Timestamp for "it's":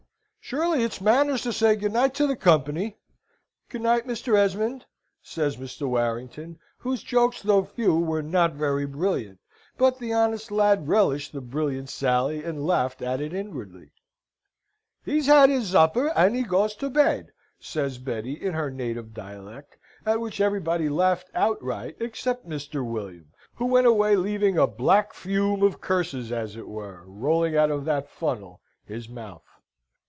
0.83-0.99